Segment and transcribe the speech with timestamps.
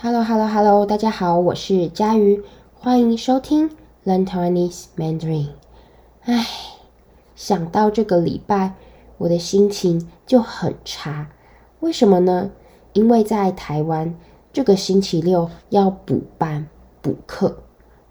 [0.00, 2.40] Hello，Hello，Hello，大家好，我是佳瑜，
[2.72, 3.68] 欢迎收听
[4.04, 5.48] Learn Taiwanese Mandarin。
[6.22, 6.46] 唉，
[7.34, 8.74] 想到这个礼拜，
[9.16, 11.28] 我的心情就很差。
[11.80, 12.52] 为什么呢？
[12.92, 14.14] 因为在台湾，
[14.52, 16.68] 这个星期六要补班
[17.02, 17.58] 补课，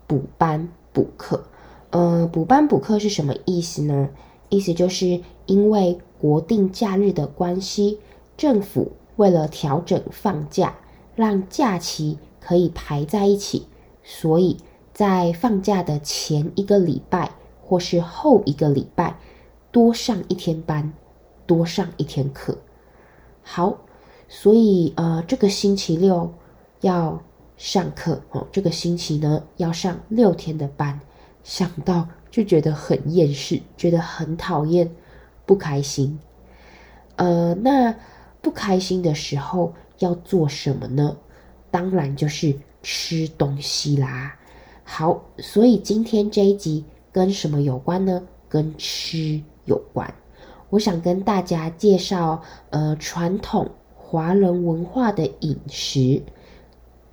[0.06, 1.46] 补班补课。
[1.92, 4.10] 呃，补班补课是什么意思呢？
[4.50, 7.98] 意思就是因为国定假日的关系，
[8.36, 10.76] 政府为了调整放假。
[11.18, 13.66] 让假期可以排在一起，
[14.04, 14.56] 所以
[14.94, 19.18] 在放假的前一个礼拜或是后一个礼拜
[19.72, 20.94] 多上一天班，
[21.48, 22.56] 多上一天课。
[23.42, 23.80] 好，
[24.30, 26.32] 所以呃，这个星期六
[26.82, 27.20] 要
[27.58, 31.00] 上课哦，这个星期呢要上六天的班，
[31.44, 34.92] 想到就觉得很厌世，觉得很讨厌，
[35.48, 36.20] 不开心。
[37.16, 37.96] 呃，那
[38.48, 39.74] 不开心的时候。
[40.00, 41.18] 要做什么呢？
[41.72, 44.36] 当然就是吃东西啦。
[44.84, 48.22] 好，所以今天这一集跟什么有关呢？
[48.48, 50.14] 跟吃有关。
[50.70, 56.22] 我想跟大家介绍，呃，传统华人文化的饮食。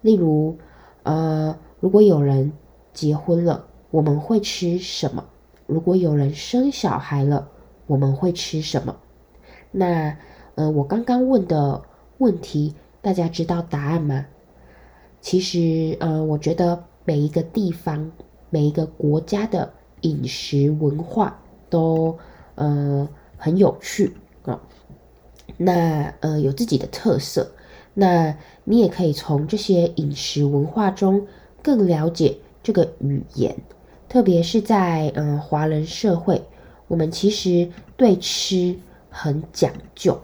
[0.03, 0.59] 例如，
[1.05, 2.53] 呃，如果有人
[2.93, 5.25] 结婚了，我们会吃什么？
[5.67, 7.49] 如果有人生小孩了，
[7.87, 8.95] 我们会吃什么？
[9.71, 10.15] 那，
[10.55, 11.83] 呃，我刚刚问的。
[12.19, 14.25] 问题，大家知道答案吗？
[15.21, 18.09] 其实，呃，我觉得每一个地方、
[18.51, 19.69] 每一个国家的
[20.03, 21.37] 饮食文化
[21.69, 22.17] 都
[22.55, 24.59] 呃很有趣啊、
[25.57, 27.51] 那呃有自己的特色，
[27.95, 31.27] 那你也可以从这些饮食文化中
[31.61, 33.55] 更了解这个语言，
[34.09, 36.41] 特别是在嗯、呃、华人社会，
[36.87, 38.79] 我们其实对吃
[39.11, 40.17] 很讲究。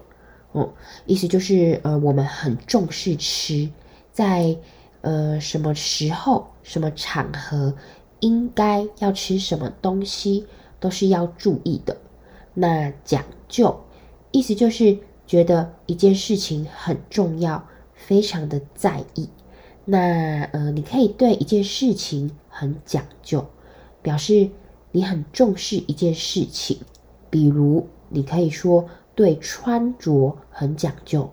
[0.53, 0.73] 哦，
[1.05, 3.69] 意思就是，呃，我们很重视吃，
[4.11, 4.53] 在
[4.99, 7.73] 呃什么时候、什么场合，
[8.19, 10.45] 应该要吃什么东西，
[10.77, 11.95] 都是要注意的。
[12.53, 13.79] 那讲究，
[14.31, 19.29] 意思就是觉得一件事情很重要，非常的在意。
[19.85, 23.45] 那呃，你可以对一件事情很讲究，
[24.01, 24.49] 表示
[24.91, 26.77] 你很重视一件事情。
[27.29, 28.85] 比如，你可以说。
[29.21, 31.29] 对穿着很讲究，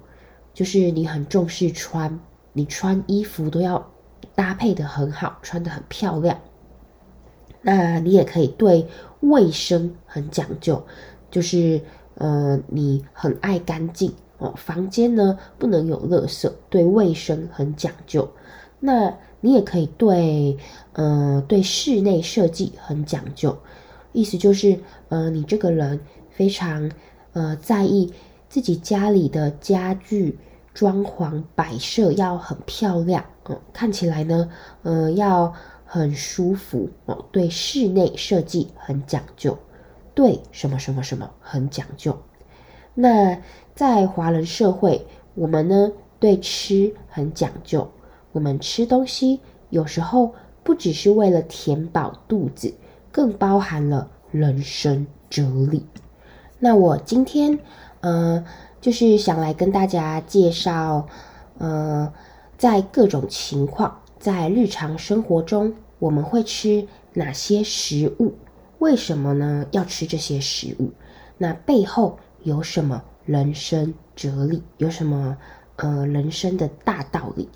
[0.52, 2.20] 就是你很重视穿，
[2.52, 3.90] 你穿衣服都要
[4.34, 6.38] 搭配得很好，穿得很漂亮。
[7.62, 8.86] 那你也可以对
[9.20, 10.84] 卫生很讲究，
[11.30, 11.80] 就是
[12.16, 18.30] 呃，你很爱干净哦，房间呢不能有垃圾，对卫生很讲究。
[18.80, 20.58] 那你也可以对
[20.92, 23.56] 呃，对室内设计很讲究，
[24.12, 24.78] 意思就是
[25.08, 25.98] 呃，你这个人
[26.28, 26.90] 非常。
[27.38, 28.12] 呃，在意
[28.48, 30.36] 自己家里的家具、
[30.74, 34.50] 装潢、摆设要很漂亮，嗯，看起来呢，
[34.82, 35.54] 呃，要
[35.84, 37.24] 很舒服哦。
[37.30, 39.56] 对室内设计很讲究，
[40.14, 42.18] 对什么什么什么很讲究。
[42.92, 43.40] 那
[43.72, 45.06] 在华人社会，
[45.36, 47.88] 我们呢，对吃很讲究。
[48.32, 49.38] 我们吃东西
[49.70, 50.34] 有时候
[50.64, 52.74] 不只是为了填饱肚子，
[53.12, 55.86] 更包含了人生哲理。
[56.60, 57.58] 那我今天，
[58.00, 58.44] 呃，
[58.80, 61.06] 就是想来跟大家介绍，
[61.58, 62.12] 呃，
[62.56, 68.34] 在各种情况，在日常生活中，我们会吃哪些食物？
[68.80, 69.66] 为什么呢？
[69.70, 70.90] 要吃这些食物？
[71.36, 74.60] 那背后有什么人生哲理？
[74.78, 75.36] 有什么
[75.76, 77.48] 呃人生的大道理？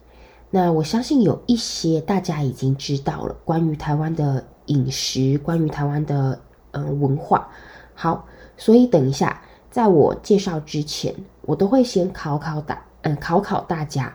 [0.48, 6.40] 那我相信有一些大家已经知道了，关于台湾的饮食，关于台湾的
[6.70, 7.48] 呃文化。
[7.94, 8.26] 好。
[8.58, 14.14] 所以等一下，在我介绍之前，我都会先考考大，嗯，考考大家，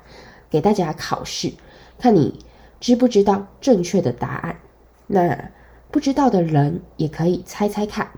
[0.50, 1.52] 给大家考试，
[1.98, 2.46] 看你
[2.80, 4.56] 知不知道正确的答案。
[5.08, 5.52] 那
[5.92, 8.10] 不知道的人也可以猜猜看。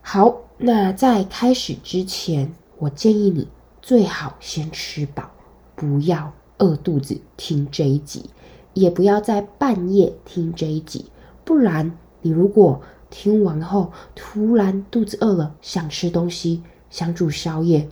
[0.00, 3.46] 好，那在开始之前，我建议你
[3.80, 5.30] 最好先吃饱，
[5.76, 8.30] 不要饿肚子听这一集，
[8.72, 11.12] 也不要在半夜听这一集，
[11.44, 12.80] 不然你如果。
[13.16, 17.88] 听完后，突然肚子饿了，想吃东西，想煮宵夜，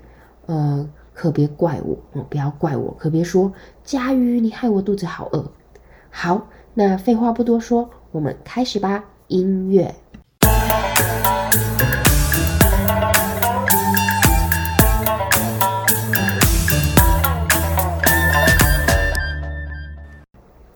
[0.46, 0.84] 呃，
[1.14, 3.52] 可别怪我，哦，不要怪我，可别说
[3.84, 5.48] 佳瑜，你害我肚子好饿。
[6.10, 9.04] 好，那废话不多说，我们开始吧。
[9.28, 9.94] 音乐。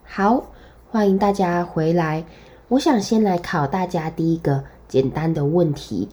[0.04, 0.46] 好，
[0.88, 2.24] 欢迎大家回来。
[2.68, 6.08] 我想先来考大家第一个简单的问题。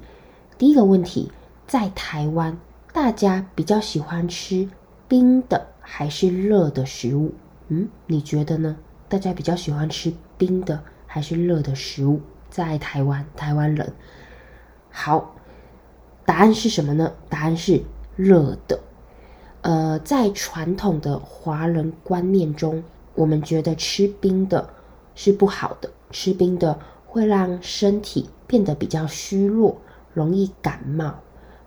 [0.56, 1.32] 第一个问题，
[1.66, 2.56] 在台湾，
[2.94, 4.70] 大家比较喜欢吃
[5.08, 7.34] 冰的还是热的食物？
[7.70, 8.78] 嗯，你觉得呢？
[9.10, 12.22] 大家比较喜欢吃冰的还是热的食物？
[12.52, 13.92] 在台湾，台湾人，
[14.92, 15.34] 好，
[16.24, 17.12] 答案是什么呢？
[17.30, 17.82] 答案是
[18.16, 18.80] 热的。
[19.62, 22.84] 呃，在传统的华人观念中，
[23.16, 24.70] 我们觉得吃冰的
[25.16, 29.76] 是不好的，吃冰的会让身体变得比较虚弱，
[30.14, 31.16] 容易感冒。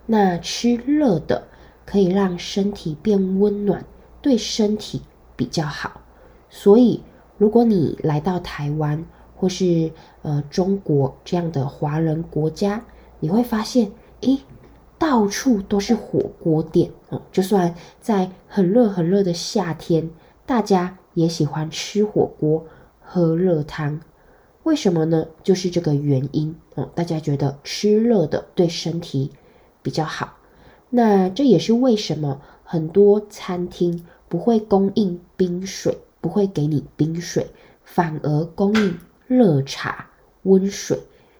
[0.07, 1.43] 那吃热的
[1.85, 3.85] 可以让身体变温暖，
[4.21, 5.01] 对身体
[5.35, 6.01] 比较好。
[6.49, 7.03] 所以，
[7.37, 9.05] 如果你来到台湾，
[9.35, 9.91] 或是
[10.21, 12.83] 呃中国这样的华人国家，
[13.19, 13.91] 你会发现，
[14.21, 14.39] 诶，
[14.97, 17.21] 到处都是火锅店哦。
[17.31, 20.09] 就算在很热很热的夏天，
[20.45, 22.65] 大家也喜欢吃火锅、
[23.01, 23.99] 喝热汤。
[24.67, 25.25] 为什么呢？
[25.43, 26.89] 就是这个原因哦。
[26.93, 29.31] 大家觉得吃热的对身体
[29.81, 30.33] 比较好。
[30.89, 37.47] 那这也是为什么很多餐厅不会供应冰水，不会给你冰水，
[37.85, 38.97] 反而供应。
[39.27, 40.07] 热茶、
[40.43, 40.97] 温水，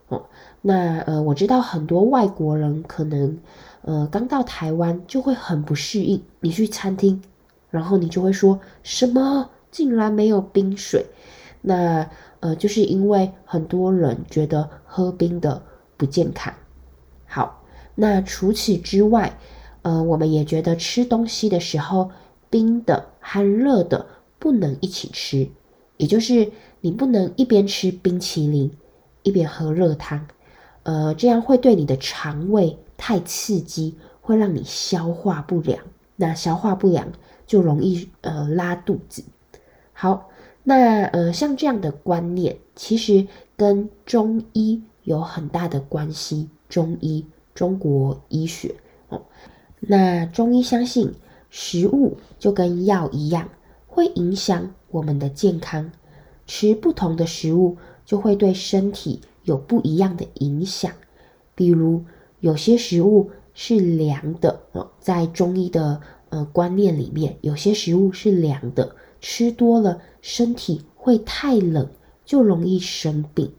[0.09, 0.25] 哦，
[0.61, 3.37] 那呃，我知道很多外国人可能，
[3.81, 6.21] 呃，刚到台湾就会很不适应。
[6.41, 7.21] 你去餐厅，
[7.69, 9.49] 然后你就会说什么？
[9.71, 11.05] 竟然没有冰水？
[11.61, 12.09] 那
[12.39, 15.61] 呃，就是因为很多人觉得喝冰的
[15.97, 16.53] 不健康。
[17.25, 17.63] 好，
[17.95, 19.37] 那除此之外，
[19.81, 22.11] 呃，我们也觉得吃东西的时候，
[22.49, 24.05] 冰的和热的
[24.39, 25.49] 不能一起吃，
[25.97, 26.51] 也就是。
[26.79, 28.71] 你不能一边吃冰淇淋，
[29.23, 30.27] 一边喝热汤，
[30.83, 35.79] 呃，这样会对你的肠胃太刺激，会让你消化不良。
[36.15, 37.11] 那消化不良
[37.47, 39.23] 就容易呃拉肚子。
[39.91, 40.26] 好，
[40.69, 43.25] 那呃像这样的观念，其实
[43.55, 46.49] 跟中医有很大的关系。
[46.67, 47.25] 中医，
[47.55, 48.75] 中国医学
[49.07, 49.21] 哦，
[49.79, 51.13] 那中医相信
[51.49, 53.47] 食物就跟药一样，
[53.87, 55.89] 会影响我们的健康。
[56.45, 60.91] 吃不同的食物就会对身体有不一样的影响，
[61.55, 62.03] 比如
[62.41, 71.89] 有些食物是凉的哦，在中医的呃观念里面，有些食物是凉的，吃多了身体会太冷，
[72.25, 73.51] 就容易生病。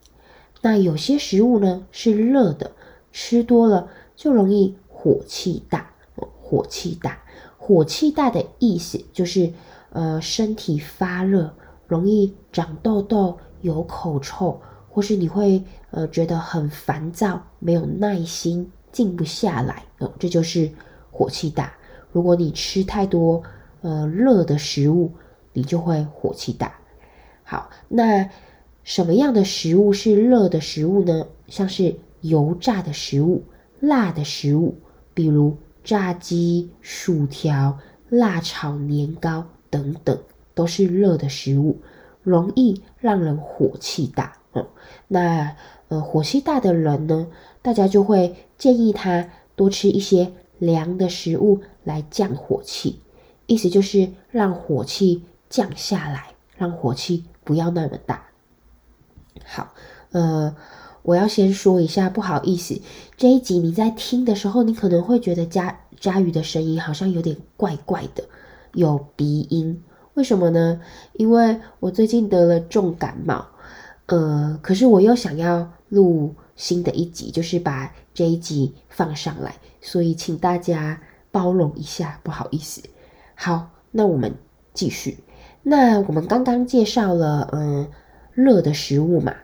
[0.61, 2.71] 那有些食物呢是热的，
[3.11, 7.23] 吃多了就容易火气大，火气大，
[7.57, 9.53] 火气大的意思就是
[9.91, 11.53] 呃身体发热。
[11.87, 20.69] 容易长痘痘、有口臭，或是你会呃觉得很烦躁、没有耐心、静不下来，哦，这就是
[21.09, 21.73] 火气大。
[22.11, 23.41] 如果你吃太多
[23.81, 25.11] 呃热的食物，
[25.53, 26.75] 你就会火气大。
[27.43, 28.29] 好，那
[28.83, 31.27] 什么样的食物是热的食物呢？
[31.47, 33.43] 像是油炸的食物、
[33.79, 34.77] 辣的食物，
[35.13, 37.79] 比如炸鸡、薯条、
[38.09, 40.17] 辣炒年糕等等。
[40.55, 41.79] 都是热的食物，
[42.21, 44.37] 容易让人火气大。
[44.51, 44.67] 嗯，
[45.07, 45.55] 那
[45.87, 47.27] 呃，火气大的人呢，
[47.61, 52.99] 大家就会建议他多吃一些凉的食物来降火气，
[53.45, 58.27] 意思就是让火气降下来，让火气不要那么大。
[59.45, 59.73] 好，
[60.11, 60.55] 呃，
[61.01, 62.79] 我要先说一下，不好意思，
[63.17, 68.23] 这一集你在听的时候，你可能会觉得佳佳宇的声音好像有点怪怪的，
[68.73, 69.83] 有鼻音。
[70.15, 70.81] 为什么呢？
[71.13, 73.45] 因为我最近得了重感冒，
[74.07, 82.81] 呃，可是我又想要录新的一集，就是把这一集放上来，所以请大家包容一下，不好意思。
[83.35, 84.35] 好，那我们
[84.73, 85.17] 继续。
[85.63, 87.87] 那我们刚刚介绍了，嗯、
[88.33, 89.35] 热的食物嘛，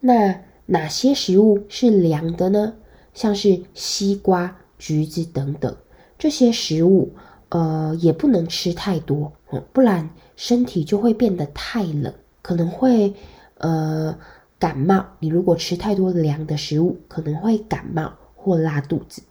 [0.00, 2.74] 那哪些食物是凉的呢？
[3.12, 5.76] 像是西瓜、橘子等等
[6.18, 7.12] 这些食物。
[7.50, 9.32] 呃，也不能吃太多，
[9.72, 12.12] 不然身体就会变得太冷，
[12.42, 13.14] 可能会
[13.58, 14.18] 呃
[14.58, 15.06] 感冒。
[15.20, 19.22] 你如果吃太多凉的食物，可能会感冒或拉肚子。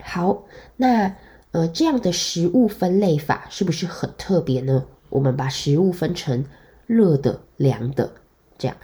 [0.00, 0.42] 好，
[0.76, 1.14] 那
[1.52, 4.84] 呃这样的食物分类法是不是很特别呢？
[5.14, 6.44] 我们把食物分成
[6.86, 8.10] 热的、凉的，
[8.58, 8.76] 这样。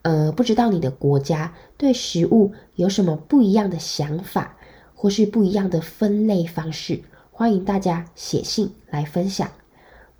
[0.00, 4.56] 呃，不知道你的国家对食物有什么不一样的想法，
[4.94, 7.02] 或是不一样的分类方式？
[7.30, 9.50] 欢迎大家写信来分享。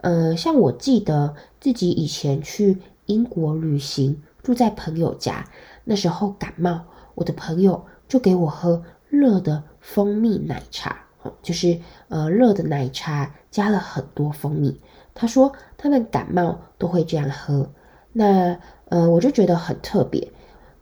[0.02, 5.48] 呃，像我记得自己以前去英国旅行，住在朋友家，
[5.84, 6.82] 那时候感冒，
[7.14, 11.03] 我的朋友就给我喝热的蜂蜜奶茶，
[11.42, 11.78] 就是
[12.08, 14.80] 呃热的奶茶加了很多蜂蜜。
[15.14, 17.70] 他说他们感冒都会这样喝。
[18.12, 20.30] 那呃我就觉得很特别，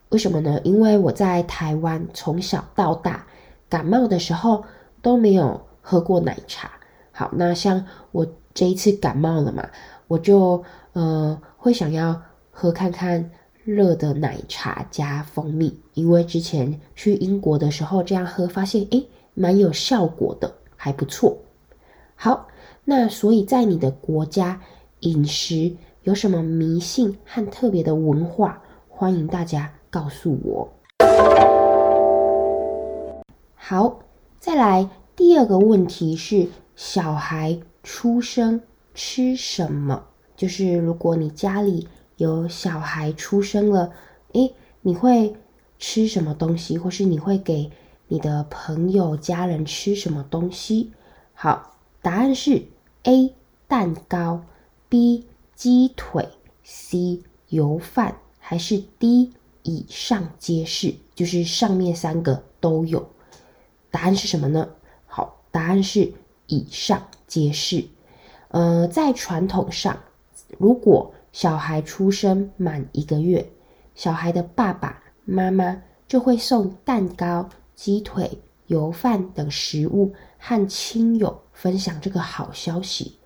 [0.09, 0.59] 为什么呢？
[0.63, 3.25] 因为我在台湾从小到大
[3.69, 4.63] 感冒的时候
[5.01, 5.61] 都没有。
[5.85, 6.71] 喝过奶茶，
[7.11, 9.69] 好，那像我这一次感冒了嘛，
[10.07, 12.21] 我就呃会想要
[12.51, 13.29] 喝看看
[13.65, 21.37] 热的奶茶加蜂蜜，因为之前去英国的时候这样喝，发现诶蛮有效果的，还不错。
[22.15, 22.47] 好，
[22.85, 24.61] 那所以在你的国家
[24.99, 28.61] 饮食有什么迷信和特别的文化？
[28.87, 30.69] 欢迎大家告诉我。
[33.55, 33.99] 好，
[34.39, 38.61] 再来第二个问题是：小孩出生
[38.93, 40.03] 吃什么？
[40.35, 41.87] 就是如果你家里
[42.17, 43.91] 有小孩出生了，
[44.33, 45.35] 诶，你会
[45.79, 46.77] 吃什么东西？
[46.77, 47.71] 或是你会给
[48.13, 50.91] 你的朋友、家人吃什么东西？
[51.33, 52.63] 好，答案是
[53.05, 53.33] A
[53.67, 54.43] 蛋糕
[54.87, 56.29] ，B 鸡腿
[56.63, 58.15] ，C 油饭。
[58.37, 63.09] 还是 D 以上皆是，就是上面三个都有。
[63.89, 64.69] 答案是什么呢？
[65.07, 66.13] 好，答案是
[66.45, 67.83] 以上皆是。
[68.49, 69.97] 呃，在传统上，
[70.59, 73.49] 如果小孩出生满一个月，
[73.95, 83.17] 小孩的爸爸妈妈就会送蛋糕、鸡腿、油饭等食物，和亲友分享这个好消息。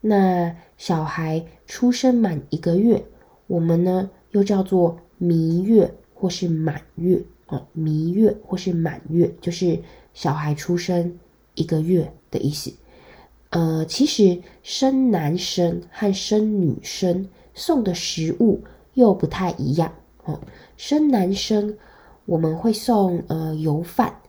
[0.00, 3.04] 那小孩出生满一个月，
[3.46, 4.10] 我们呢？
[4.32, 9.80] 又叫做弥月或是满月哦，弥月或是满月，就是
[10.12, 11.18] 小孩出生
[11.54, 12.70] 一个月的意思。
[13.48, 18.62] 呃，其实生男生和生女生送的食物
[18.92, 19.90] 又不太一样
[20.24, 20.38] 哦。
[20.76, 21.74] 生男生
[22.28, 24.20] 我们会送呃油饭，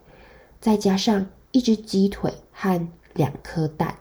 [0.62, 3.94] 再加上一只鸡腿和两颗蛋。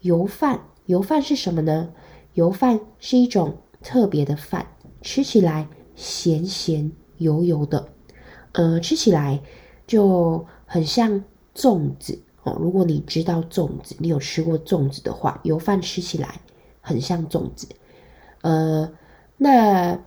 [0.00, 1.90] 油饭，油饭是什么呢？
[2.32, 4.66] 油饭是一种特别的饭。
[5.02, 7.88] 吃起来咸咸油油的，
[8.52, 9.38] 呃，吃起来
[9.86, 11.22] 就很像
[11.54, 12.56] 粽子哦。
[12.58, 16.40] 如果你知道粽子，你有吃过粽子的话，油饭吃起来
[16.80, 17.68] 很像粽子。
[18.40, 18.90] 呃，
[19.36, 19.98] 那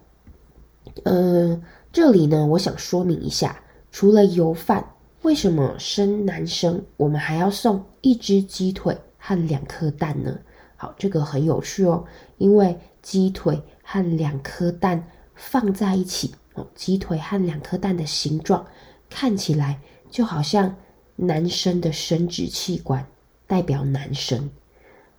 [1.04, 1.62] 呃，
[1.96, 3.58] 这里呢，我想说明一下，
[3.90, 4.86] 除了油饭，
[5.22, 10.38] 为什么生男生我们还要送一只鸡腿和两颗蛋呢？
[10.76, 12.04] 好，这个很有趣哦，
[12.38, 13.58] 因为鸡腿。
[13.88, 15.02] 和两颗蛋
[15.36, 18.66] 放在一起哦，鸡腿和两颗蛋的形状
[19.10, 20.76] 看起来就好像
[21.16, 23.06] 男生的生殖器官，
[23.46, 24.50] 代表男生。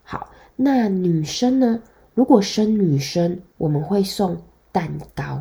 [0.03, 1.81] 好，那女生呢？
[2.13, 4.37] 如果生女生，我们会送
[4.73, 5.41] 蛋糕。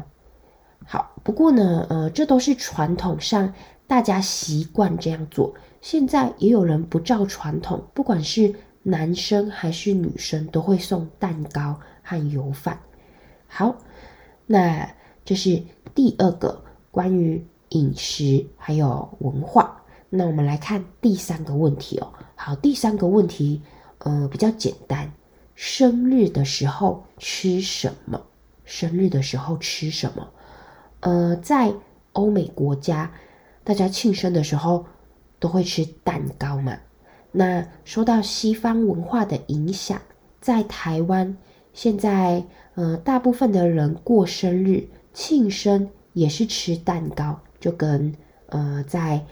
[0.85, 3.51] 好，不过呢，呃，这都是传统上
[3.87, 5.53] 大家习惯这样做。
[5.81, 12.79] 现在也有人不照传统，不管是男生还是女生，都会送蛋糕和油饭。
[13.47, 13.75] 好，
[14.45, 14.87] 那
[15.23, 15.61] 这是
[15.95, 19.81] 第二个关于饮食还有文化。
[20.09, 22.13] 那我们来看第三个问题哦。
[22.35, 23.61] 好，第三个问题，
[23.97, 25.11] 呃，比较简单。
[25.55, 28.21] 生日的时候吃什么？
[28.65, 30.29] 生日的时候吃什么？
[31.05, 31.71] 呃，在
[32.13, 33.11] 欧美国家，
[33.63, 34.85] 大家庆生的时候
[35.39, 36.77] 都会吃蛋糕嘛。
[37.31, 40.01] 那受到西方文化的影响，
[40.41, 41.37] 在台湾
[41.73, 42.43] 现在。
[42.77, 48.13] 呃，大部分的人过生日、庆生也是吃蛋糕，就跟
[48.47, 49.25] 呃在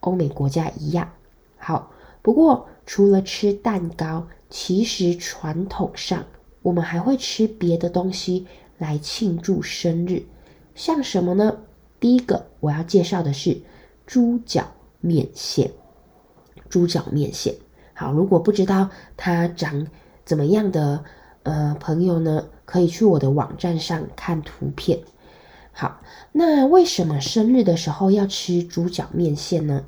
[0.00, 1.10] 欧美国家一样。
[1.56, 6.22] 好，不过除了吃蛋糕，其实传统上
[6.60, 8.46] 我们还会吃别的东西
[8.76, 10.22] 来庆祝生日，
[10.80, 11.58] 像什么呢？
[12.00, 13.60] 第一个我要介绍的是
[14.06, 14.66] 猪脚
[15.02, 15.70] 面线。
[16.70, 17.54] 猪脚面线，
[17.92, 19.86] 好，如果不知道它长
[20.24, 21.04] 怎么样的
[21.42, 22.46] 呃朋友呢？
[22.64, 24.98] 可以去我的网站上看图片。
[25.70, 26.00] 好，
[26.32, 29.84] 那为什么生日的时候要吃猪脚面线呢？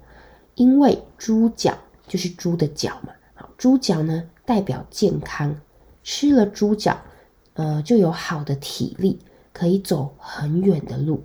[0.56, 1.72] 因为猪脚
[2.06, 3.14] 就是猪的脚嘛。
[3.32, 5.56] 好，猪脚呢代表健康，
[6.02, 6.98] 吃了猪脚，
[7.54, 9.18] 呃，就有好的体力，
[9.52, 11.22] 可以走很远的路。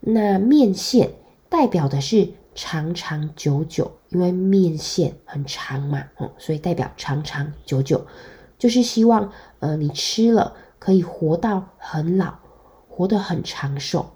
[0.00, 1.10] 那面线
[1.48, 8.06] 代表的是长长久久，因为面线很长嘛，哦，所以代表长长久久，
[8.58, 10.54] 就是希望呃你吃了。
[10.78, 12.34] 可以活到很老，
[12.86, 14.06] 活得很长寿，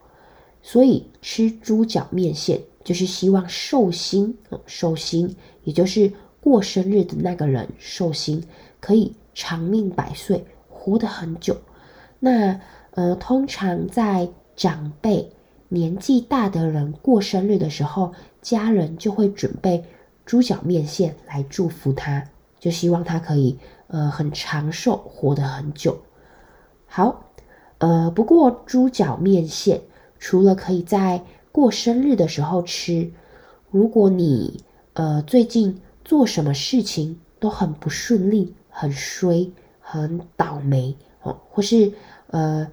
[0.63, 8.45] 所以吃猪脚面线就是希望寿星，寿星也就是过生日的那个人，寿星
[8.79, 11.57] 可以长命百岁，活得很久。
[12.21, 12.61] 那
[12.93, 15.31] 呃，通常在长辈
[15.69, 19.85] 年纪大的人过生日的时候，家人就会准备
[20.27, 22.25] 猪脚面线来祝福他，
[22.59, 25.97] 就希望他可以呃很长寿，活得很久。
[26.87, 27.31] 好，
[27.79, 29.81] 呃，不过猪脚面线
[30.19, 33.11] 除了可以在过生日的时候吃，
[33.71, 34.63] 如果你
[34.95, 39.49] 呃最近做什么事情都很不顺利、很衰、
[39.81, 41.93] 很倒霉，哦，或是
[42.31, 42.67] 呃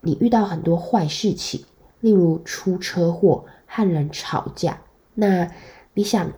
[0.00, 1.64] 你遇到很多坏事情，
[2.00, 4.80] 例如出车祸、和人吵架，
[5.14, 5.50] 那
[5.94, 6.32] 你想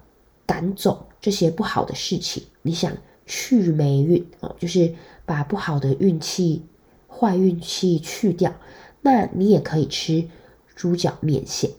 [0.46, 2.92] 赶走这些不好的事情，你想
[3.26, 4.94] 去霉运哦，就是
[5.26, 6.64] 把不好的运气、
[7.06, 8.52] 坏运气去掉，
[9.02, 10.28] 那你也可以吃
[10.74, 11.70] 猪脚面线。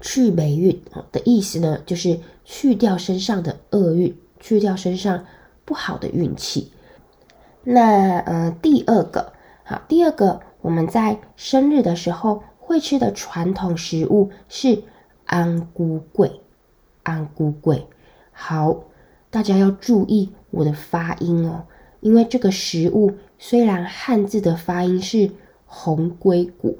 [0.00, 5.24] 去霉运啊的意思呢，就是去掉身上的厄运，去掉身上
[5.64, 6.72] 不好的运气。
[7.62, 9.32] 那呃，第二个
[9.64, 14.82] 好，第二个我们在生日的时候会吃的传统食物是
[15.24, 16.40] 安菇桂，
[17.02, 17.86] 安菇桂。
[18.30, 18.84] 好，
[19.30, 21.64] 大家要注意我的发音哦，
[22.00, 25.30] 因为这个食物虽然汉字的发音是
[25.66, 26.78] 红龟骨，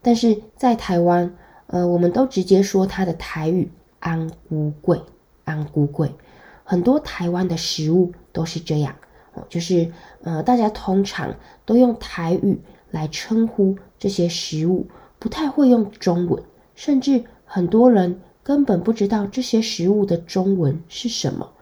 [0.00, 1.34] 但是在台湾。
[1.68, 5.00] 呃，我们都直接说它的台语“安菇桂”，
[5.44, 6.14] 安菇桂，
[6.64, 8.94] 很多台湾的食物都是这样，
[9.48, 9.90] 就是
[10.22, 11.34] 呃，大家通常
[11.64, 12.60] 都用台语
[12.90, 14.86] 来称呼这些食物，
[15.18, 16.42] 不太会用中文，
[16.74, 21.52] 甚至很多人根本不知道这些食物的中文是什么，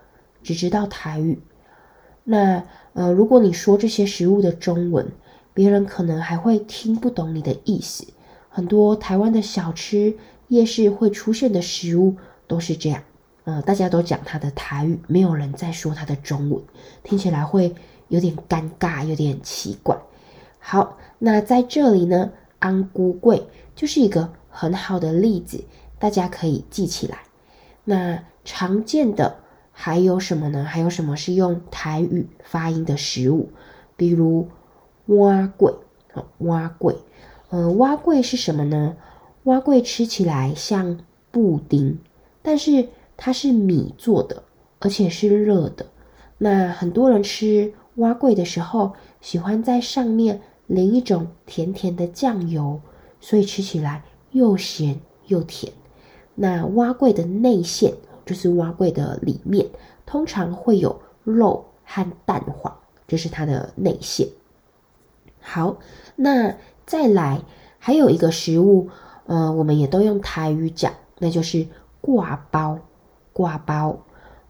[0.42, 1.40] 只知道台语。
[2.24, 5.10] 那呃，如果你说这些食物的中文，
[5.54, 8.06] 别人可能还会听不懂你的意思。
[8.48, 10.16] 很多台湾的小吃、
[10.48, 13.02] 夜市会出现的食物都是这样，
[13.50, 16.62] 呃，大家都讲它的台语，没有人在说它的中文，
[17.02, 17.74] 听起来会
[18.06, 19.98] 有点尴尬，有点奇怪。
[20.60, 22.30] 好，那在这里呢，
[22.60, 23.42] 安菇粿
[23.74, 25.64] 就是一个很好的例子，
[25.98, 27.18] 大家可以记起来。
[27.82, 29.34] 那常见的
[29.72, 30.62] 还有什么呢？
[30.62, 33.50] 还有什么是用台语发音的食物？
[33.96, 34.48] 比如
[35.06, 35.74] 蛙桂，
[36.12, 36.94] 好，碗粿。
[37.48, 38.96] 呃，蛙桂是什么呢？
[39.42, 41.00] 蛙桂吃起来像
[41.32, 41.98] 布丁，
[42.42, 42.86] 但是
[43.22, 44.42] 它是米做的，
[44.78, 45.84] 而且是热的。
[46.38, 52.80] 那很多人吃蛙桂的时候，喜欢在上面淋一种甜甜的酱油，
[53.20, 55.70] 所以吃起来又咸又甜。
[56.34, 57.92] 那蛙桂的内馅，
[58.24, 59.66] 就是蛙桂的里面，
[60.06, 62.74] 通常会有肉和蛋黄，
[63.06, 64.26] 这是它的内馅。
[65.40, 65.76] 好，
[66.16, 66.56] 那。
[66.86, 67.40] 再来，
[67.78, 68.88] 还有一个食物，
[69.26, 71.64] 呃，我们也都用台语讲，那就是
[72.00, 72.80] 挂包。
[73.40, 73.98] 挂包，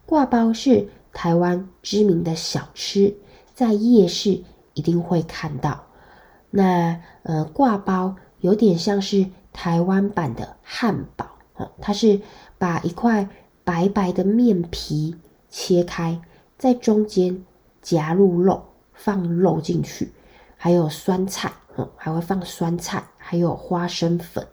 [0.05, 3.15] 挂包是台湾知名的小吃，
[3.53, 5.81] 在夜市一定会看到。
[6.49, 11.25] 那呃，挂包有点像是台湾版的汉堡，
[11.55, 12.19] 哦，它是
[12.57, 13.29] 把一块
[13.63, 15.15] 白白的面皮
[15.49, 16.21] 切开，
[16.57, 17.45] 在中间
[17.81, 18.61] 夹入肉，
[18.93, 20.11] 放肉进去，
[20.57, 21.49] 还有酸菜。
[21.77, 24.45] 嗯，还会放酸菜，还有花生粉。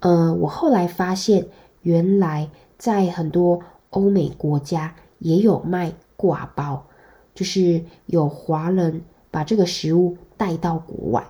[0.00, 1.46] 呃，我后来发现，
[1.82, 3.60] 原来在很多
[3.90, 6.86] 欧美国家也有卖挂包，
[7.34, 11.26] 就是有华人把这个食物带到国外，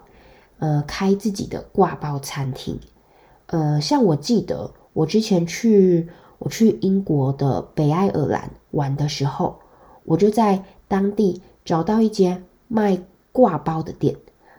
[0.59, 2.79] 呃，开自己的挂包餐厅。
[3.47, 6.09] 呃，像我记得我之前去
[6.39, 9.59] 我去英国的北爱尔兰玩的时候，
[10.05, 13.01] 我就在当地找到一间卖
[13.33, 14.15] 挂包的店。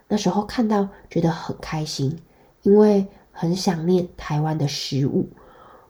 [0.08, 2.20] 那时候看到觉得很开心，
[2.64, 5.30] 因为很想念台湾的食物。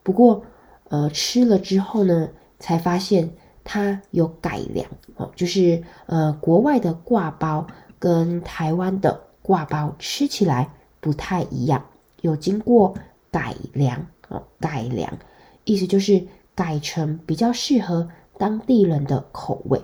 [0.04, 0.44] 不过，
[0.90, 3.32] 呃，吃了之后呢，才发现
[3.64, 7.66] 它有改良哦，就是呃，国外的挂包
[7.98, 11.84] 跟台湾的挂包吃起来不太一样，
[12.22, 12.94] 有经过
[13.32, 15.18] 改良哦，改良，
[15.64, 19.82] 意思就是改成比较适合当地人的口味。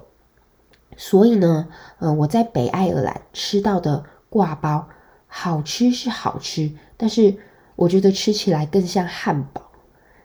[0.97, 1.67] 所以呢，
[1.99, 4.05] 呃，我在北爱尔兰吃到的。
[4.27, 4.89] 挂包
[5.27, 7.37] 好吃是好吃，但是
[7.77, 9.61] 我觉得吃起来更像汉堡。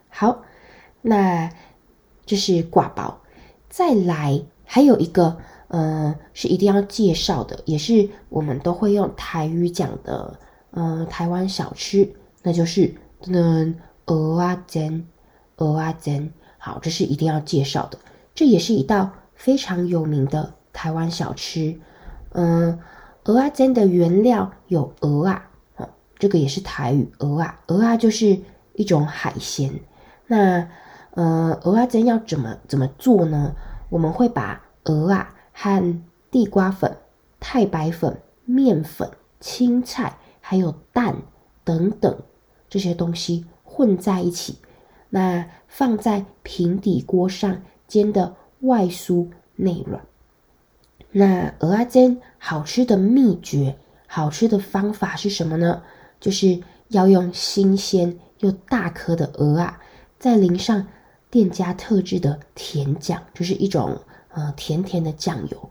[0.08, 0.42] 好，
[1.02, 1.50] 那
[2.26, 3.20] 这是挂包。
[3.68, 5.36] 再来还有一个，
[5.68, 10.38] 呃，是一定要介绍的，也是我们都会用台语讲的，
[10.72, 12.94] 呃，台湾小吃，那就是
[13.26, 15.06] 嗯，蚵仔煎，
[15.56, 16.32] 蚵仔煎。
[16.58, 17.98] 好，这是一定要介绍的，
[18.34, 21.80] 这也是一道非常有名的台湾小吃，
[22.32, 22.78] 嗯、
[23.24, 25.42] 蚵仔煎的原料有蚵仔，
[25.76, 27.10] 哦，这个也是台语。
[27.18, 28.38] 蚵啊，蚵啊就是
[28.74, 29.72] 一种海鲜。
[30.26, 30.68] 那
[31.20, 33.54] 呃，蚵仔煎要怎么怎么做呢？
[33.90, 36.96] 我们会把蚵啊和地瓜粉、
[37.38, 41.14] 太白粉、面粉、青菜还有蛋
[41.62, 42.22] 等等
[42.70, 44.60] 这些东西混在一起，
[45.10, 50.00] 那放在平底锅上煎的外酥内软。
[51.10, 55.82] 那蚵仔煎好吃的秘诀，好吃的方法是什么呢？
[56.18, 59.78] 就是要用新鲜又大颗的蚵啊，
[60.18, 60.86] 再淋上
[61.30, 63.96] 店家特制的甜酱，就是一种
[64.30, 65.70] 呃甜甜的酱油。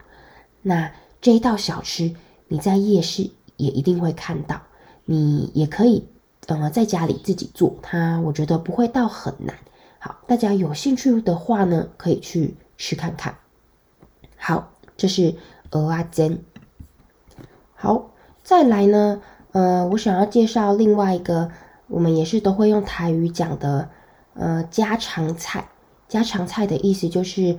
[0.61, 0.91] 那
[1.21, 2.15] 这一道小吃
[2.47, 4.61] 你在夜市也一定会看到。
[5.05, 6.07] 你也可以，
[6.45, 9.55] 呃，在家里自己做它，我觉得不会到很难。
[9.97, 13.35] 好，大家有兴趣的话呢，可以去吃看看。
[14.37, 15.33] 好，这是
[15.71, 16.39] 蚵仔煎。
[17.73, 18.11] 好，
[18.43, 19.19] 再来呢，
[19.51, 21.49] 呃，我想要介绍另外一个，
[21.87, 23.89] 我们也是都会用台语讲的，
[24.39, 25.67] 呃，家常菜。
[26.07, 27.55] 家常菜的意思就是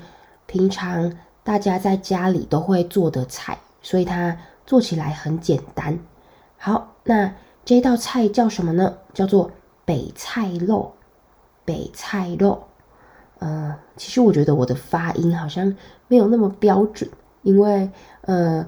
[0.46, 1.12] 平常
[1.44, 5.98] 大家在家里都会做的菜，所以它做起来很简单。
[6.56, 7.32] 好，那
[7.64, 8.96] 这道菜叫什么呢？
[9.14, 9.50] 叫做
[9.84, 10.94] 北菜肉。
[11.62, 12.64] 北菜肉，
[13.38, 15.76] 呃，其实我觉得我的发音好像
[16.08, 17.08] 没有那么标准，
[17.42, 17.88] 因为
[18.22, 18.66] 呃，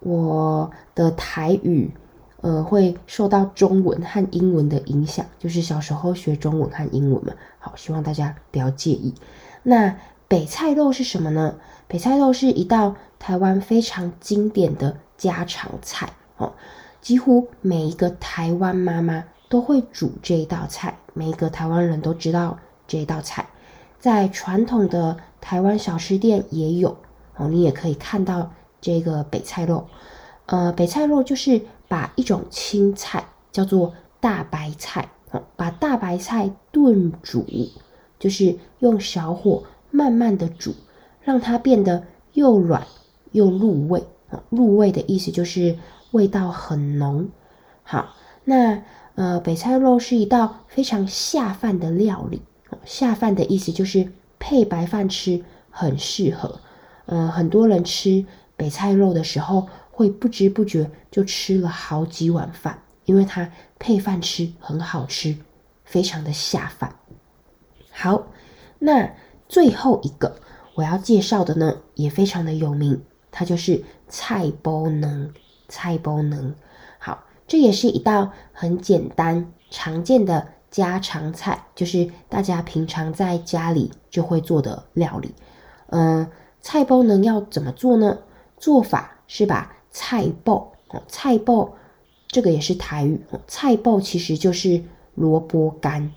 [0.00, 1.92] 我的台语
[2.44, 7.32] 呃会受到中文和英文的影响，就是小时候学中文和英文嘛。
[7.58, 9.14] 好，希望大家不要介意。
[9.62, 9.96] 那
[10.28, 11.54] 北菜肉是什么呢？
[11.88, 16.52] 北菜肉是一道台湾非常经典的家常菜哦，
[17.00, 20.98] 几乎每一个台湾妈妈都会煮这一道菜。
[21.14, 23.46] 每一个台湾人都知道这一道菜，
[23.98, 26.94] 在传统的台湾小吃店也有
[27.36, 28.52] 哦，你也可以看到
[28.82, 29.86] 这个北菜肉。
[30.46, 37.46] 呃，北菜肉就是把一种青菜叫做大白菜，哦，把大白菜炖煮，
[38.18, 40.74] 就是用小火慢慢的煮，
[41.22, 42.86] 让它变得又软
[43.32, 44.04] 又入味。
[44.50, 45.78] 入味的意思就是
[46.10, 47.28] 味道很浓。
[47.82, 48.82] 好，那。
[49.16, 52.42] 呃，北菜肉是一道非常下饭的料理。
[52.84, 56.58] 下饭的意思就是配白饭吃很适合。
[57.06, 58.26] 呃，很多人吃
[58.56, 65.36] 北菜肉的时候，会不知不觉就吃了好几碗饭，因为它配饭吃很好吃，
[65.84, 66.96] 非常的下饭。
[67.92, 68.26] 好，
[68.80, 69.08] 那
[69.48, 70.36] 最后一个
[70.74, 75.32] 我要介绍的呢，也非常的有名，它就是菜包能。
[75.68, 76.54] 菜包能。
[76.98, 77.24] 好。
[77.46, 85.34] 这也是一道很简单、常见的家常菜，就是大家平常在家里就会做的料理。
[85.88, 86.26] 嗯、
[86.62, 88.18] 菜包能要怎么做呢？
[88.56, 90.66] 做法是把菜脯，
[91.06, 91.70] 菜脯
[92.26, 94.82] 这个也是台语，菜脯其实就是
[95.14, 96.10] 萝卜干。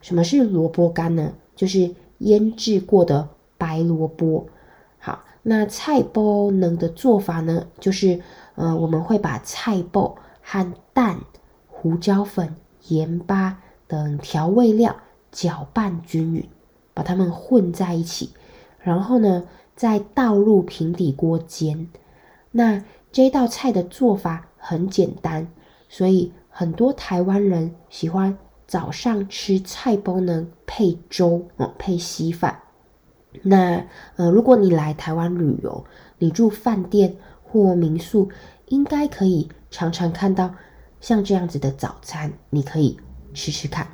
[0.00, 1.34] 什么是萝卜干呢？
[1.54, 4.46] 就是腌制过的白萝卜。
[4.98, 8.20] 好，那菜包能的做法呢，就是
[8.54, 10.14] 呃，我们会把菜脯。
[10.50, 11.20] 和蛋、
[11.66, 14.96] 胡椒粉、盐巴等调味料
[15.30, 16.48] 搅拌均匀，
[16.94, 18.30] 把它们混在一起，
[18.80, 19.44] 然后呢，
[19.76, 21.90] 再倒入平底锅煎。
[22.50, 25.46] 那这道菜的做法很简单，
[25.88, 32.60] 所以很多台湾人喜欢早上吃菜包呢配粥，嗯，配稀饭。
[33.42, 33.84] 那
[34.16, 35.84] 呃，如果你来台湾旅游，
[36.18, 38.28] 你住饭店或民宿，
[38.66, 39.48] 应该可以。
[39.70, 40.54] 常常看到
[40.98, 42.98] 像这样子的早餐，你可以
[43.34, 43.86] 吃吃看。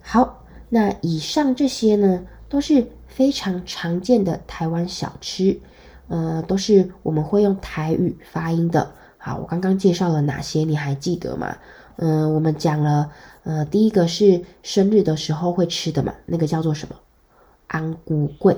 [0.00, 5.60] 好，那以上这些呢，都是非常常见的台湾小吃，
[6.10, 8.90] 呃，都是我们会用台语发音的。
[9.16, 11.56] 好，我刚刚介绍了哪些，你还记得吗？
[11.96, 13.12] 嗯、我们讲了，
[13.44, 16.96] 呃，第一个是生日的时候会吃的嘛，那个叫做什么？
[17.68, 18.56] 安菇桂，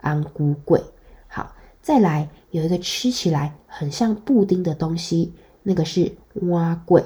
[0.00, 0.82] 安菇桂。
[1.28, 5.34] 好，再来有一个吃起来很像布丁的东西。
[5.62, 6.10] 那个是
[6.48, 7.04] 蛙桂，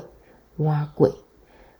[0.58, 1.10] 蛙桂，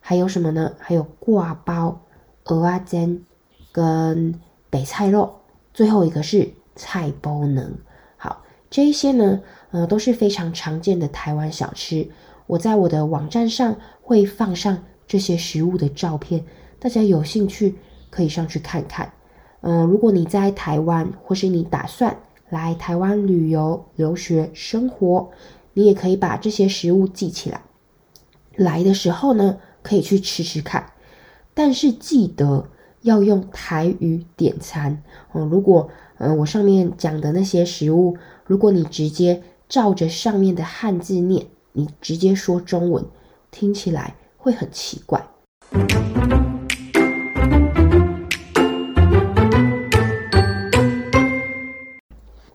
[0.01, 0.73] 还有什么呢？
[0.81, 2.01] 还有挂包、
[2.43, 3.25] 蚵仔煎
[3.71, 5.41] 跟白菜肉，
[5.73, 7.79] 最后一个是菜包能。
[8.71, 12.09] 这一些呢，呃，都是非常常见的台湾小吃。
[12.47, 16.45] 我在我的网站上会放上这些食物的照片，
[16.79, 17.75] 大家有兴趣
[18.09, 19.13] 可以上去看看。
[19.61, 22.17] 嗯、如果你在台湾，或是你打算
[22.49, 25.31] 来台湾旅游、留学、生活。
[25.73, 27.63] 你也可以把这些食物记起来，
[28.57, 30.85] 来的时候呢，可以去吃吃看。
[31.55, 32.69] 但是记得
[33.03, 35.45] 要用台语点餐哦。
[35.45, 35.89] 如果
[36.23, 43.03] 嗯、我上面讲的那些食物，如果你直接照着上面的汉字念，你直接说中文，
[43.51, 45.27] 听起来会很奇怪。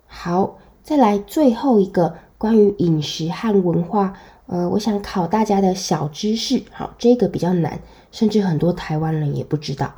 [0.05, 2.15] 好，再来最后一个。
[2.37, 4.13] 关于饮食和文化，
[4.45, 7.79] 呃，我想考大家的小知识，好，这个比较难，
[8.11, 9.91] 甚至很多台湾人也不知道，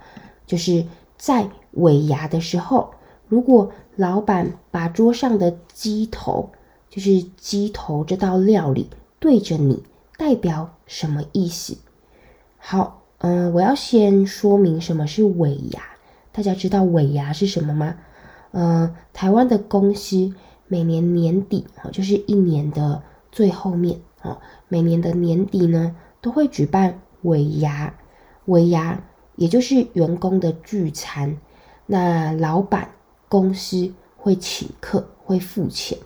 [0.45, 0.85] 就是
[1.17, 2.91] 在尾牙的时候，
[3.27, 6.51] 如果老板把桌上的鸡头，
[6.89, 9.83] 就是鸡头这道料理对着你，
[10.17, 11.77] 代表什么意思？
[12.57, 15.81] 好，嗯、我要先说明什么是尾牙，
[16.31, 17.95] 大家知道尾牙是什么吗？
[18.51, 20.33] 嗯，台湾的公司。
[20.69, 24.37] 每年年底啊，就是一年的最后面啊，
[24.67, 27.95] 每年的年底呢，都会举办尾牙，
[28.47, 29.01] 尾牙
[29.37, 31.37] 也就是员工的聚餐。
[31.85, 32.89] 那老板
[33.29, 35.97] 公司会请客，会付钱。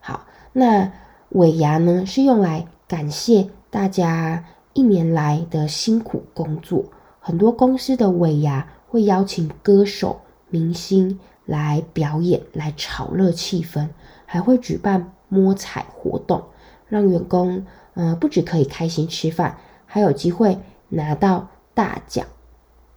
[0.00, 0.92] 好，那
[1.30, 6.84] 尾牙呢，是用来感谢大家一年来的辛苦工作。
[7.20, 13.88] 很多公司的尾牙会邀请歌手、明星来表演，来炒热气氛，
[14.26, 16.44] 还会举办摸彩活动，
[16.86, 20.58] 让员工呃不只可以开心吃饭，还有机会
[20.90, 22.26] 拿到大奖。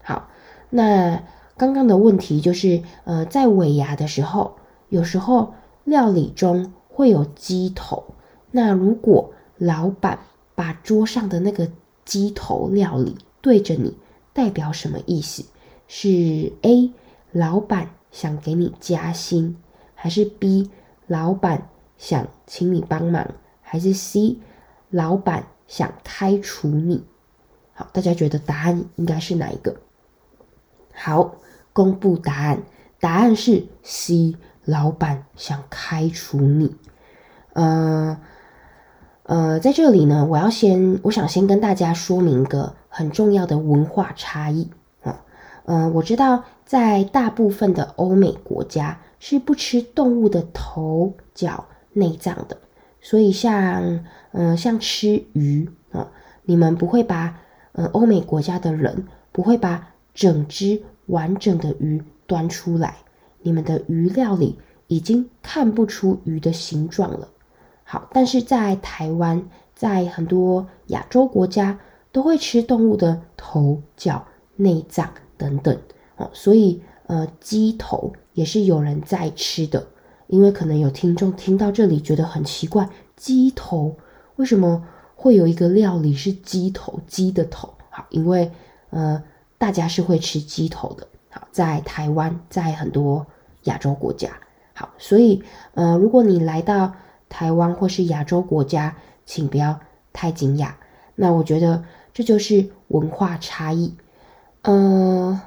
[0.03, 0.27] 好，
[0.69, 1.23] 那
[1.57, 4.57] 刚刚的问题就是呃，在尾牙的时候，
[4.89, 8.03] 有时候料理中会有鸡头，
[8.51, 10.19] 那如果老板
[10.53, 11.69] 把桌上的那个
[12.05, 13.97] 鸡头料理对着你，
[14.33, 15.43] 代表什么意思？
[15.87, 16.91] 是 A
[17.31, 19.57] 老板想给你加薪，
[19.95, 20.69] 还是 B
[21.07, 23.27] 老板想请你帮忙，
[23.61, 24.37] 还是 C
[24.89, 27.03] 老板想开除你？
[27.73, 29.75] 好，大家觉得答案应该是哪一个？
[30.93, 31.35] 好，
[31.77, 32.63] 公布答案，
[32.99, 34.35] 答案是 C
[34.65, 36.75] 老板想开除你。
[37.53, 38.17] 呃
[39.23, 42.73] 呃，在这里呢，我要先，我想先跟大家说明一个。
[42.89, 44.71] 很重要的文化差异
[45.03, 45.21] 啊，
[45.65, 52.57] 嗯、我知道在大部分的欧美国家是不吃动物的头、脚、内脏的，
[52.99, 56.09] 所以像嗯、像吃鱼啊，
[56.41, 57.39] 你们不会把
[57.73, 62.97] 呃欧美国家的人不会把整只完整的鱼端出来，
[63.41, 67.27] 你们的鱼料理已经看不出鱼的形状了。
[67.83, 69.43] 好，但是在台湾，
[69.75, 71.79] 在很多亚洲国家。
[72.09, 75.77] 都会吃动物的头、脚、内脏等等
[76.15, 79.85] 哦，所以呃，鸡头也是有人在吃的。
[80.25, 83.95] 因为可能有听众听到这里觉得很奇怪，鸡头
[84.37, 86.99] 为什么会有一个料理是鸡头？
[87.05, 87.71] 鸡的头？
[87.91, 88.51] 好，因为
[88.89, 89.21] 呃，
[89.57, 91.07] 大家是会吃鸡头的。
[91.29, 93.25] 好，在台湾，在很多
[93.63, 94.31] 亚洲国家，
[94.73, 95.43] 好，所以
[95.73, 96.93] 呃，如果你来到
[97.29, 99.79] 台湾或是亚洲国家，请不要
[100.11, 100.71] 太惊讶。
[101.15, 101.83] 那我觉得。
[102.13, 103.95] 这就是文化差异，
[104.63, 105.39] 呃，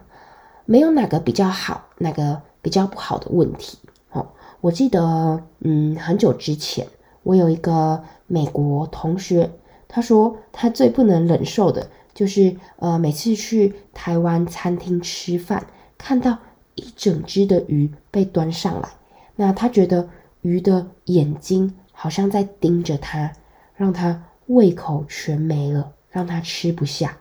[0.67, 3.77] 没有哪个比较好，哪个比较不好的问题。
[4.13, 4.29] 哦，
[4.61, 6.87] 我记得，嗯，很久之前，
[7.25, 9.51] 我有一个美国同学，
[9.89, 16.37] 他说他最不能忍受的就是，呃，每次去台湾餐厅吃饭，看到
[16.75, 18.91] 一整只的鱼被端上来，
[19.37, 20.07] 那他觉得
[20.43, 23.33] 鱼的眼睛好像在盯着他，
[23.75, 25.95] 让他胃口全没了。
[26.11, 27.17] 让他吃不下。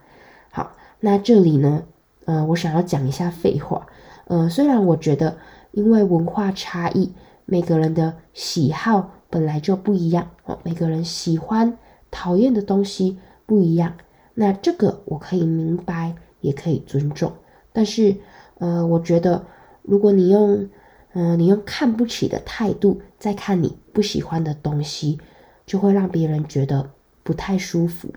[0.51, 1.83] 好，那这里呢，
[2.25, 3.85] 呃，我想要讲一下废话。
[4.25, 5.38] 呃，虽然我觉得，
[5.71, 7.13] 因为文化差异，
[7.45, 11.77] 每个人的喜好本来就不一样哦，每个人喜欢、
[12.09, 13.93] 讨厌的东西不一样。
[14.41, 17.34] 那这个我可以明白，也可以尊重。
[17.73, 18.15] 但是，
[18.58, 19.45] 呃，我觉得，
[19.82, 20.69] 如果你用，
[21.12, 25.19] 嗯、你用看不起的态度在看你不喜欢的东西，
[25.65, 26.89] 就会让别人觉得
[27.21, 28.13] 不太舒服。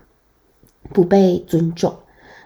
[0.93, 1.93] 不被尊重，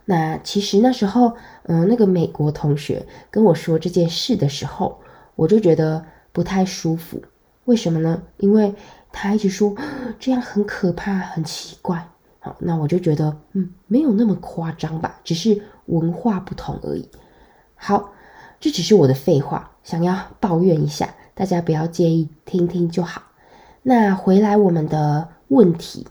[0.06, 1.34] 那其实那时候，
[1.66, 5.00] 嗯、那个美国同学跟我说这件事的时候，
[5.36, 7.22] 我就觉得不太舒服。
[7.66, 8.24] 为什么呢？
[8.38, 8.74] 因为
[9.12, 9.76] 他一直说
[10.20, 12.10] 这样很可怕、很奇怪。
[12.60, 17.08] 那我就觉得，嗯，没有那么夸张吧，只是文化不同而已。
[17.76, 18.12] 好，
[18.60, 23.22] 这只是我的废话，想要抱怨一下，大家不要介意，听听就好。
[23.84, 26.06] 那回来我们的问题，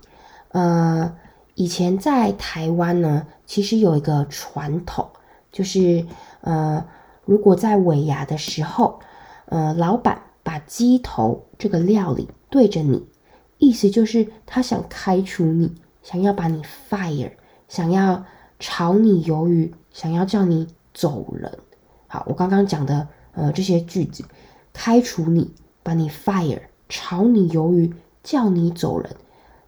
[0.49, 1.17] 呃。
[1.59, 5.09] 以前在台湾呢，其实有一个传统，
[5.51, 6.05] 就是
[6.43, 6.85] 呃，
[7.25, 9.01] 如果在尾牙的时候，
[9.47, 13.09] 呃，老板把鸡头这个料理对着你，
[13.57, 15.75] 意思就是他想开除你，
[16.07, 17.33] 想要把你 fire，
[17.67, 18.25] 想要
[18.61, 21.59] 炒你鱿鱼，想要叫你走人。
[22.07, 24.25] 好，我刚刚讲的呃这些句子，
[24.73, 27.93] 开除你，把你 fire，炒你鱿鱼，
[28.23, 29.17] 叫你走人，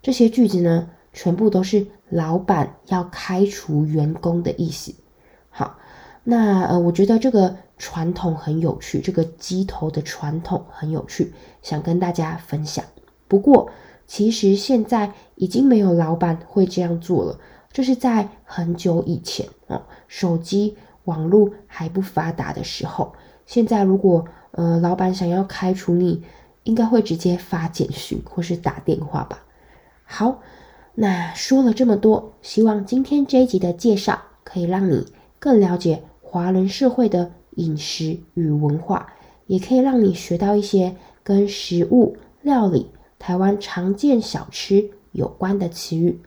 [0.01, 4.95] 这些句子呢，全部都是老板要开除员工的意思。
[5.51, 5.77] 好，
[6.23, 12.85] 那呃，我觉得这个传统很有趣，这个鸡头的传统很有趣，想跟大家分享。
[13.27, 13.69] 不过，
[14.09, 17.39] 其实现在已经没有老板会这样做了。
[17.71, 23.13] 这是在很久以前哦，手机网络还不发达的时候。
[23.47, 26.25] 现在如果呃老板想要开除你，
[26.65, 29.45] 应该会直接发简讯 或是打电话吧。
[30.03, 30.41] 好。
[31.01, 35.07] 那说了这么多，希望今天这一集的介绍可以让你
[35.39, 39.13] 更了解华人社会的饮食与文化，
[39.47, 46.21] 也可以让你学到一些跟食物、料理台湾常见小吃有关的词语。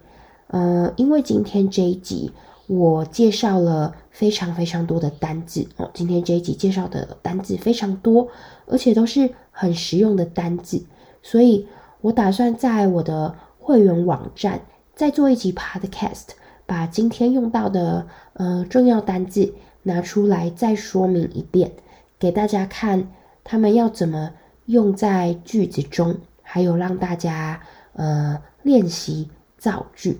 [0.47, 2.31] 呃，因为今天这一集
[2.67, 8.27] 我介绍了非常非常多的单字哦，今天这一集介绍的单字非常多，
[8.65, 10.83] 而且都是很实用的单字，
[11.21, 11.67] 所以
[12.01, 14.61] 我打算在我的会员网站
[14.93, 16.29] 再做一集 Podcast，
[16.65, 21.71] 把今天用到的呃重要单字拿出来再说明一遍，
[22.19, 23.09] 给大家看
[23.43, 24.31] 他们要怎么
[24.65, 26.17] 用在句子中，
[26.51, 27.61] 还有让大家
[27.93, 30.19] 呃练习造句。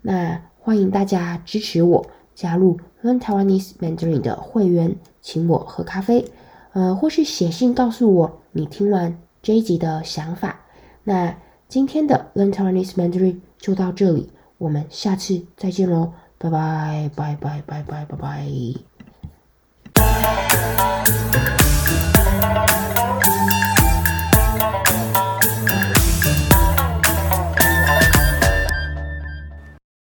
[0.00, 6.24] 那欢迎大家支持我，加入 Learn Taiwanese Mandarin 的会员，请我喝咖啡，
[6.72, 10.60] 呃，或是写信告诉我你听完这一集的想法。
[11.02, 11.34] 那
[11.66, 18.16] 今天的 Learn Taiwanese Mandarin 就到这里，我们下次再见喽，拜拜拜拜拜拜拜
[19.96, 21.61] 拜。